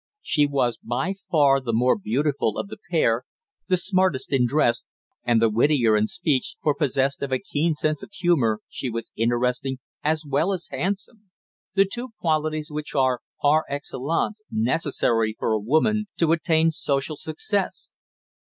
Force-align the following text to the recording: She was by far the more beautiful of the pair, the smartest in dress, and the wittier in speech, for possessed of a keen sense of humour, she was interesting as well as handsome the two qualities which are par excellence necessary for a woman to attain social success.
She 0.23 0.47
was 0.47 0.77
by 0.81 1.13
far 1.29 1.59
the 1.59 1.73
more 1.73 1.95
beautiful 1.95 2.57
of 2.57 2.69
the 2.69 2.77
pair, 2.89 3.23
the 3.67 3.77
smartest 3.77 4.33
in 4.33 4.47
dress, 4.47 4.85
and 5.23 5.39
the 5.39 5.47
wittier 5.47 5.95
in 5.95 6.07
speech, 6.07 6.55
for 6.59 6.73
possessed 6.73 7.21
of 7.21 7.31
a 7.31 7.37
keen 7.37 7.75
sense 7.75 8.01
of 8.01 8.11
humour, 8.11 8.61
she 8.67 8.89
was 8.89 9.11
interesting 9.15 9.77
as 10.03 10.25
well 10.27 10.53
as 10.53 10.69
handsome 10.71 11.29
the 11.75 11.85
two 11.85 12.09
qualities 12.19 12.71
which 12.71 12.95
are 12.95 13.21
par 13.43 13.63
excellence 13.69 14.41
necessary 14.49 15.35
for 15.37 15.51
a 15.51 15.59
woman 15.59 16.07
to 16.17 16.31
attain 16.31 16.71
social 16.71 17.15
success. 17.15 17.91